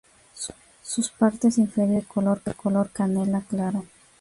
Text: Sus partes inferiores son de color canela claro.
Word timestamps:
Sus 0.81 1.11
partes 1.11 1.59
inferiores 1.59 2.05
son 2.11 2.41
de 2.43 2.53
color 2.55 2.89
canela 2.89 3.41
claro. 3.47 3.85